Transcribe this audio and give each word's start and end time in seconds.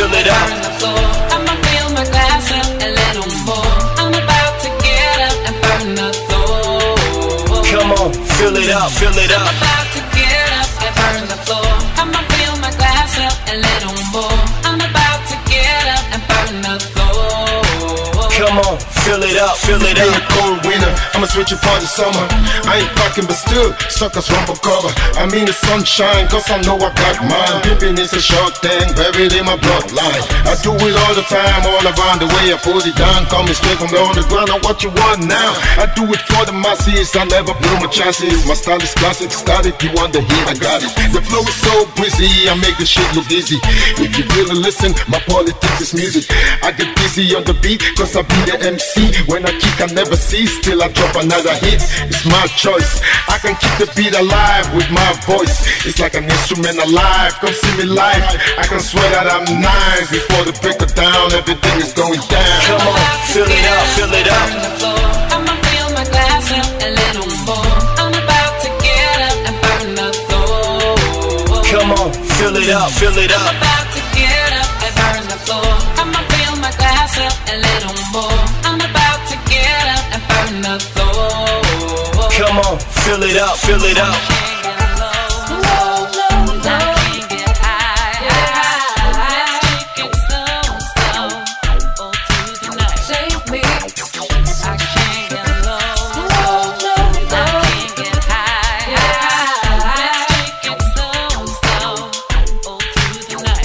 fill 0.00 0.14
it 0.14 0.28
up. 0.28 0.48
I'm 3.98 4.14
about 4.14 4.60
to 4.62 4.68
get 4.82 5.20
up 5.20 5.64
and. 5.76 5.98
Come 7.66 7.92
on, 7.92 8.12
fill 8.12 8.56
it 8.56 8.70
up, 8.70 8.90
fill 8.92 9.18
it 9.18 9.32
up. 9.32 9.70
I'ma 12.00 12.20
fill 12.32 12.56
my 12.60 12.70
glass 12.78 13.18
up 13.26 13.36
and 13.48 13.58
little 13.60 13.96
more. 14.12 14.40
I'm 14.64 14.80
about 14.80 15.20
to 15.30 15.36
get 15.50 15.84
up 15.96 16.04
and 16.14 16.22
burn 16.28 16.54
the 16.66 16.76
floor. 16.92 18.28
Come 18.40 18.58
on, 18.58 18.78
up, 19.40 19.56
fill 19.56 19.80
it 19.80 19.96
up. 19.96 20.20
cold 20.36 20.60
winter, 20.68 20.92
I'ma 21.16 21.26
switch 21.26 21.52
it 21.52 21.60
for 21.60 21.76
the 21.80 21.88
summer. 21.88 22.24
I 22.68 22.84
ain't 22.84 22.92
packing, 23.00 23.24
but 23.24 23.40
still, 23.40 23.72
suckers 23.88 24.28
run 24.28 24.44
for 24.44 24.56
cover. 24.60 24.92
I 25.16 25.24
mean 25.32 25.48
the 25.48 25.56
sunshine, 25.56 26.28
cause 26.28 26.44
I 26.52 26.60
know 26.62 26.76
I 26.76 26.92
got 26.92 27.16
mine. 27.24 27.64
Pimping 27.64 27.96
is 27.96 28.12
a 28.12 28.20
short 28.20 28.60
thing, 28.60 28.92
buried 28.94 29.32
in 29.32 29.44
my 29.48 29.56
bloodline. 29.56 30.22
I 30.44 30.54
do 30.60 30.76
it 30.76 30.94
all 30.94 31.14
the 31.16 31.24
time, 31.26 31.64
all 31.64 31.80
around 31.80 32.20
the 32.20 32.28
way. 32.36 32.52
I 32.52 32.58
put 32.60 32.84
it 32.84 32.96
down, 32.96 33.26
coming 33.32 33.56
straight 33.56 33.80
from 33.80 33.88
the 33.90 34.24
ground. 34.28 34.52
Now 34.52 34.60
what 34.60 34.84
you 34.84 34.92
want 34.92 35.24
now? 35.24 35.56
I 35.80 35.88
do 35.96 36.04
it 36.12 36.20
for 36.28 36.44
the 36.44 36.52
masses, 36.52 37.16
I 37.16 37.24
never 37.24 37.56
blow 37.56 37.76
my 37.80 37.88
chances. 37.88 38.44
My 38.44 38.54
style 38.54 38.82
is 38.82 38.92
classic, 38.94 39.32
started, 39.32 39.74
you 39.80 39.90
want 39.96 40.12
the 40.12 40.20
hit, 40.20 40.44
I 40.48 40.54
got 40.54 40.84
it. 40.84 40.92
The 41.16 41.22
flow 41.24 41.42
is 41.42 41.56
so 41.64 41.88
breezy, 41.96 42.28
I 42.48 42.54
make 42.60 42.76
the 42.76 42.86
shit 42.86 43.08
look 43.16 43.30
easy. 43.32 43.56
If 43.96 44.12
you 44.16 44.24
really 44.36 44.60
listen, 44.60 44.92
my 45.08 45.20
politics 45.24 45.80
is 45.80 45.94
music. 45.94 46.28
I 46.62 46.72
get 46.72 46.92
busy 46.96 47.34
on 47.34 47.44
the 47.44 47.54
beat, 47.54 47.80
cause 47.96 48.14
I 48.16 48.22
be 48.22 48.38
the 48.44 48.60
MC. 48.60 49.29
When 49.30 49.46
I 49.46 49.54
kick, 49.62 49.78
I 49.78 49.86
never 49.94 50.16
cease 50.16 50.58
still 50.58 50.82
I 50.82 50.88
drop 50.90 51.14
another 51.14 51.54
hit. 51.62 51.78
It's 52.10 52.26
my 52.26 52.50
choice. 52.58 52.98
I 53.30 53.38
can 53.38 53.54
keep 53.62 53.70
the 53.78 53.86
beat 53.94 54.10
alive 54.10 54.66
with 54.74 54.90
my 54.90 55.06
voice. 55.22 55.62
It's 55.86 56.02
like 56.02 56.18
an 56.18 56.24
instrument 56.24 56.82
alive. 56.82 57.38
Come 57.38 57.54
see 57.54 57.74
me 57.78 57.86
live. 57.86 58.26
I 58.58 58.66
can 58.66 58.82
swear 58.82 59.06
that 59.14 59.30
I'm 59.30 59.46
nice. 59.62 60.10
Before 60.10 60.42
the 60.42 60.50
break 60.58 60.82
it 60.82 60.98
down, 60.98 61.30
everything 61.30 61.76
is 61.78 61.94
going 61.94 62.18
down. 62.26 62.58
Come 62.66 62.82
on, 62.90 62.98
fill 63.30 63.46
it 63.46 63.66
up, 63.70 63.86
fill 63.94 64.14
it 64.18 64.26
up. 64.26 64.46
Burn 64.50 64.66
the 64.66 64.72
floor. 64.82 64.98
I'ma 65.30 65.54
fill 65.62 65.88
my 65.94 66.04
glass 66.10 66.46
up 66.50 66.70
and 66.82 66.92
little 66.98 67.30
more. 67.46 67.70
I'm 68.02 68.10
about 68.10 68.54
to 68.66 68.68
get 68.82 69.18
up 69.30 69.38
and 69.46 69.56
burn 69.62 69.88
the 69.94 70.10
floor. 70.26 71.54
Come 71.70 71.94
on, 71.94 72.10
fill 72.34 72.58
it 72.58 72.66
up, 72.74 72.90
fill 72.98 73.14
it 73.14 73.30
up. 73.30 73.46
I'm 73.46 73.62
about 73.62 73.86
to 73.94 74.02
get 74.10 74.50
up 74.58 74.70
and 74.74 74.92
burn 74.98 75.22
the 75.30 75.38
floor. 75.46 75.70
I'ma 76.02 76.18
fill 76.34 76.54
my 76.58 76.74
glass 76.74 77.14
up 77.14 77.36
and 77.46 77.62
little 77.62 77.94
more. 78.10 78.69
On, 82.66 82.78
fill 82.78 83.22
it 83.22 83.38
up, 83.38 83.56
fill 83.56 83.82
it 83.84 83.96
up. 83.96 84.14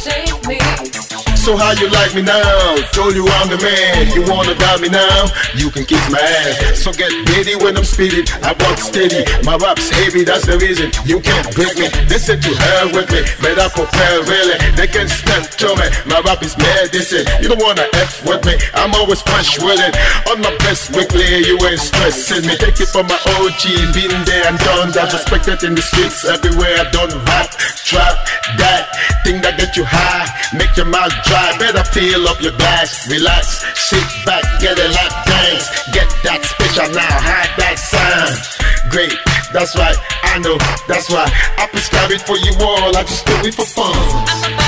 Save 0.00 0.48
me. 0.48 1.09
So 1.50 1.56
how 1.56 1.74
you 1.74 1.90
like 1.90 2.14
me 2.14 2.22
now? 2.22 2.78
Told 2.94 3.18
you 3.18 3.26
I'm 3.26 3.50
the 3.50 3.58
man. 3.58 4.06
You 4.14 4.22
wanna 4.22 4.54
doubt 4.54 4.78
me 4.78 4.86
now? 4.86 5.26
You 5.58 5.66
can 5.66 5.82
kiss 5.82 5.98
my 6.06 6.22
ass. 6.22 6.78
So 6.78 6.94
get 6.94 7.10
ready 7.26 7.58
when 7.58 7.74
I'm 7.74 7.82
speeding. 7.82 8.22
I 8.46 8.54
walk 8.62 8.78
steady. 8.78 9.26
My 9.42 9.58
rap's 9.58 9.90
heavy, 9.90 10.22
that's 10.22 10.46
the 10.46 10.62
reason 10.62 10.94
you 11.02 11.18
can't 11.18 11.50
break 11.50 11.74
me. 11.74 11.90
They 12.06 12.22
said 12.22 12.38
to 12.46 12.54
hell 12.54 12.94
with 12.94 13.10
me, 13.10 13.26
better 13.42 13.66
prepare 13.66 14.22
really. 14.30 14.62
They 14.78 14.86
can 14.86 15.10
step 15.10 15.50
to 15.58 15.74
me. 15.74 15.90
My 16.06 16.22
rap 16.22 16.38
is 16.46 16.54
medicine. 16.54 17.26
You 17.42 17.50
don't 17.50 17.58
wanna 17.58 17.82
F 17.98 18.22
with 18.22 18.46
me. 18.46 18.54
I'm 18.78 18.94
always 18.94 19.18
fresh 19.18 19.58
with 19.58 19.82
it. 19.82 19.98
On 20.30 20.38
my 20.38 20.54
best 20.62 20.94
weekly, 20.94 21.50
you 21.50 21.58
ain't 21.66 21.82
stressing 21.82 22.46
me. 22.46 22.54
Take 22.62 22.78
it 22.78 22.94
from 22.94 23.10
my 23.10 23.18
OG, 23.26 23.90
been 23.90 24.14
there 24.22 24.46
and 24.46 24.58
done 24.62 24.94
that. 24.94 25.10
Respected 25.10 25.66
in 25.66 25.74
the 25.74 25.82
streets 25.82 26.22
everywhere. 26.22 26.78
I 26.78 26.86
done 26.94 27.10
rap, 27.26 27.50
trap, 27.82 28.22
that 28.54 28.86
thing 29.24 29.42
that 29.42 29.58
get 29.58 29.76
you 29.76 29.84
high, 29.84 30.29
make 30.54 30.76
your 30.76 30.86
mouth 30.86 31.12
dry. 31.24 31.56
Better 31.58 31.84
fill 31.84 32.28
up 32.28 32.40
your 32.40 32.52
glass, 32.52 33.08
relax, 33.10 33.64
sit 33.78 34.04
back, 34.24 34.42
get 34.60 34.78
a 34.78 34.88
lap 34.88 35.12
dance, 35.26 35.66
get 35.92 36.08
that 36.24 36.42
special 36.44 36.92
now, 36.94 37.14
hide 37.20 37.52
that 37.58 37.78
sound. 37.78 38.36
Great, 38.90 39.14
that's 39.52 39.76
right, 39.76 39.96
I 40.22 40.38
know, 40.38 40.58
that's 40.88 41.10
why 41.10 41.26
I 41.58 41.66
prescribe 41.68 42.10
it 42.10 42.22
for 42.22 42.36
you 42.38 42.52
all. 42.60 42.96
I 42.96 43.02
just 43.02 43.26
do 43.26 43.34
it 43.46 43.54
for 43.54 43.66
fun. 43.66 44.59